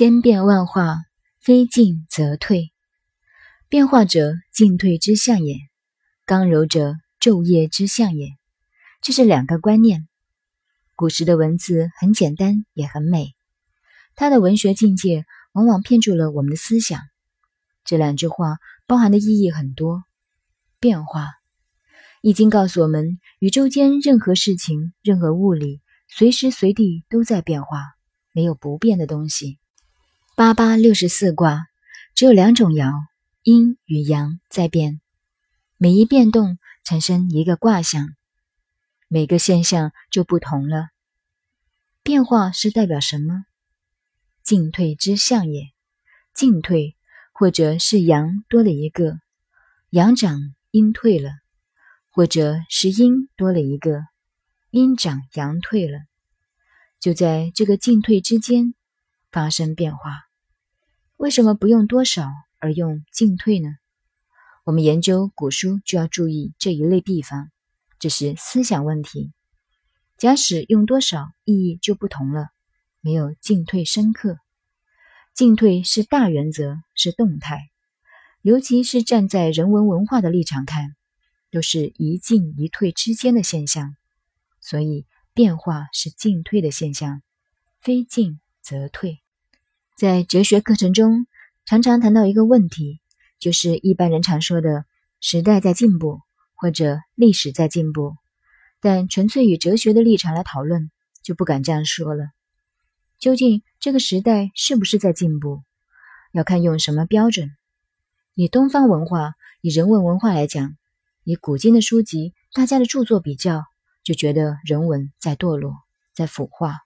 [0.00, 0.96] 千变万化，
[1.42, 2.72] 非进则退。
[3.68, 5.56] 变化者，进退之象也；
[6.24, 8.30] 刚柔者，昼夜之象也。
[9.02, 10.08] 这是两个观念。
[10.96, 13.34] 古时的文字很简单，也很美。
[14.14, 17.02] 它的文学境界往往骗住了我们的思想。
[17.84, 18.56] 这两句话
[18.86, 20.02] 包含的意义很多。
[20.78, 21.24] 变化，
[22.22, 27.82] 《易经》告诉我们，宇宙间任何事情、任何物理，随时随地都在变化，
[28.32, 29.59] 没有不变的东西。
[30.40, 31.66] 八八六十四卦
[32.14, 32.94] 只有两种爻，
[33.42, 35.02] 阴与阳在变，
[35.76, 38.08] 每一变动产生一个卦象，
[39.06, 40.88] 每个现象就不同了。
[42.02, 43.44] 变化是代表什么？
[44.42, 45.72] 进退之象也。
[46.32, 46.96] 进退，
[47.34, 49.18] 或者是阳多了一个，
[49.90, 51.32] 阳长阴退了；
[52.08, 54.04] 或者是阴多了一个，
[54.70, 55.98] 阴长阳退了。
[56.98, 58.74] 就在这个进退之间
[59.30, 60.29] 发生变化。
[61.20, 63.68] 为什么不用多少而用进退呢？
[64.64, 67.50] 我们研究古书就要注意这一类地方，
[67.98, 69.30] 这是思想问题。
[70.16, 72.48] 假使用多少，意义就不同了，
[73.02, 74.38] 没有进退深刻。
[75.34, 77.68] 进退是大原则，是动态，
[78.40, 80.96] 尤其是站在人文文化的立场看，
[81.50, 83.94] 都是一进一退之间的现象。
[84.58, 87.20] 所以变化是进退的现象，
[87.78, 89.20] 非进则退。
[90.00, 91.26] 在哲学课程中，
[91.66, 93.02] 常常谈到一个问题，
[93.38, 94.86] 就是一般人常说的
[95.20, 96.22] “时代在进步”
[96.56, 98.16] 或者“历史在进步”，
[98.80, 100.90] 但纯粹以哲学的立场来讨论，
[101.22, 102.30] 就不敢这样说了。
[103.18, 105.60] 究竟这个时代是不是在进步，
[106.32, 107.50] 要看用什么标准。
[108.32, 110.78] 以东方文化、以人文文化来讲，
[111.24, 113.64] 以古今的书籍、大家的著作比较，
[114.02, 115.74] 就觉得人文在堕落，
[116.14, 116.78] 在腐化。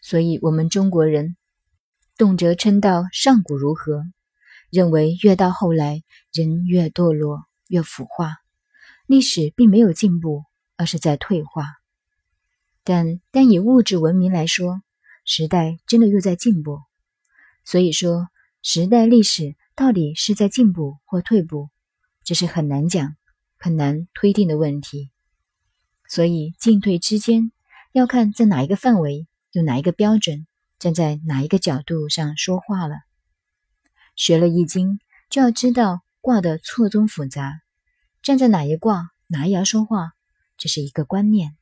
[0.00, 1.36] 所以，我们中国人。
[2.18, 4.02] 动辄称道上古如何，
[4.70, 6.02] 认为越到后来
[6.32, 8.38] 人越堕落越腐化，
[9.06, 10.42] 历史并没有进步，
[10.76, 11.76] 而是在退化。
[12.82, 14.82] 但单以物质文明来说，
[15.24, 16.80] 时代真的又在进步。
[17.64, 18.26] 所以说，
[18.62, 21.70] 时代历史到底是在进步或退步，
[22.24, 23.14] 这是很难讲、
[23.58, 25.12] 很难推定的问题。
[26.08, 27.52] 所以进退之间
[27.92, 30.48] 要看在哪一个范围，用哪一个标准。
[30.78, 32.96] 站在哪一个角度上说话了？
[34.14, 37.60] 学了易经，就要知道卦的错综复杂。
[38.22, 40.12] 站在哪一卦、哪一爻说话，
[40.56, 41.56] 这是一个观念。